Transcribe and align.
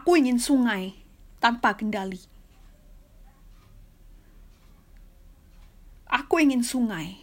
Aku 0.00 0.16
ingin 0.16 0.40
sungai 0.40 0.96
tanpa 1.44 1.76
kendali. 1.76 2.16
Aku 6.08 6.40
ingin 6.40 6.64
sungai 6.64 7.20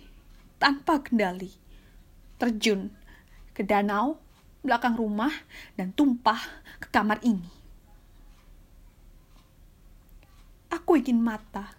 tanpa 0.62 1.02
kendali. 1.02 1.50
Terjun 2.38 2.94
ke 3.58 3.66
danau 3.66 4.22
belakang 4.62 4.94
rumah 4.94 5.34
dan 5.74 5.90
tumpah 5.90 6.38
ke 6.78 6.94
kamar 6.94 7.18
ini. 7.26 7.50
Aku 10.70 11.02
ingin 11.02 11.18
mata 11.18 11.74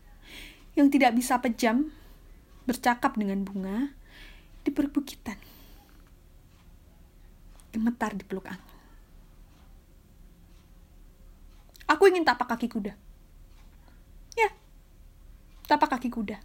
yang 0.74 0.90
tidak 0.90 1.14
bisa 1.14 1.38
pejam 1.38 1.94
bercakap 2.66 3.14
dengan 3.14 3.46
bunga 3.46 3.94
di 4.66 4.74
perbukitan. 4.74 5.38
Gemetar 7.70 8.18
di 8.18 8.26
peluk 8.26 8.50
angin. 8.50 8.77
Aku 12.08 12.16
ingin 12.16 12.24
tapak 12.24 12.56
kaki 12.56 12.72
kuda. 12.72 12.96
Ya, 14.32 14.48
tapak 15.68 15.92
kaki 15.92 16.08
kuda. 16.08 16.40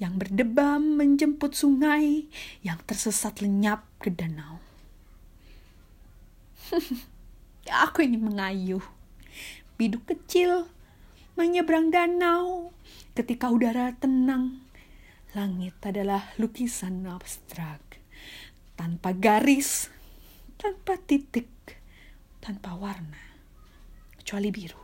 Yang 0.00 0.14
berdebam 0.16 0.96
menjemput 0.96 1.52
sungai 1.52 2.24
yang 2.64 2.80
tersesat 2.88 3.44
lenyap 3.44 3.84
ke 4.00 4.08
danau. 4.08 4.64
Aku 7.84 8.00
ingin 8.00 8.24
mengayuh. 8.24 8.80
Biduk 9.76 10.08
kecil 10.08 10.72
menyeberang 11.36 11.92
danau 11.92 12.72
ketika 13.12 13.52
udara 13.52 13.92
tenang. 13.92 14.64
Langit 15.36 15.76
adalah 15.84 16.32
lukisan 16.40 17.04
abstrak. 17.04 18.00
Tanpa 18.72 19.12
garis, 19.12 19.92
tanpa 20.56 20.96
titik, 20.96 21.76
tanpa 22.40 22.72
warna 22.72 23.33
kecuali 24.34 24.50
biru. 24.50 24.82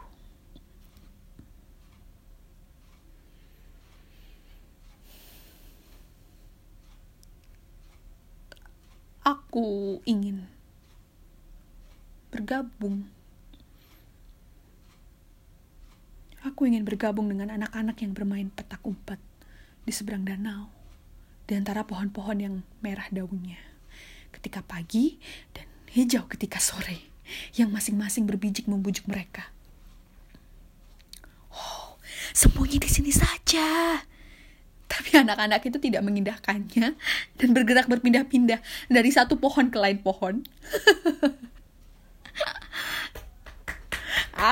Aku 9.26 9.98
ingin 10.06 10.46
bergabung. 12.30 13.10
Aku 16.46 16.70
ingin 16.70 16.86
bergabung 16.86 17.26
dengan 17.26 17.50
anak-anak 17.50 17.98
yang 18.06 18.14
bermain 18.14 18.54
petak 18.54 18.78
umpet 18.86 19.18
di 19.82 19.90
seberang 19.90 20.30
danau, 20.30 20.70
di 21.50 21.58
antara 21.58 21.82
pohon-pohon 21.82 22.38
yang 22.38 22.54
merah 22.86 23.10
daunnya, 23.10 23.58
ketika 24.30 24.62
pagi 24.62 25.18
dan 25.50 25.66
hijau 25.90 26.30
ketika 26.30 26.62
sore 26.62 27.10
yang 27.54 27.70
masing-masing 27.72 28.26
berbijik 28.26 28.66
membujuk 28.70 29.06
mereka. 29.06 29.50
Oh, 31.50 31.98
sembunyi 32.34 32.78
di 32.78 32.90
sini 32.90 33.12
saja. 33.14 34.00
Tapi 34.90 35.14
anak-anak 35.22 35.62
itu 35.70 35.78
tidak 35.78 36.02
mengindahkannya 36.02 36.98
dan 37.38 37.48
bergerak 37.54 37.86
berpindah-pindah 37.86 38.58
dari 38.90 39.10
satu 39.14 39.38
pohon 39.38 39.70
ke 39.70 39.78
lain 39.78 40.02
pohon. 40.02 40.42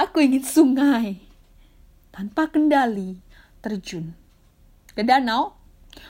Aku 0.02 0.20
ingin 0.20 0.44
sungai 0.44 1.18
tanpa 2.12 2.46
kendali 2.50 3.18
terjun 3.64 4.12
ke 4.92 5.02
danau 5.06 5.58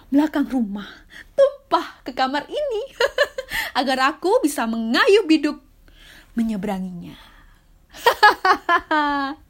belakang 0.08 0.48
rumah, 0.48 0.88
tumpah 1.36 2.00
ke 2.05 2.16
kamar 2.16 2.48
ini 2.48 2.82
agar 3.78 4.16
aku 4.16 4.41
bisa 4.41 4.64
mengayuh 4.64 5.28
biduk 5.28 5.60
menyeberanginya. 6.39 7.19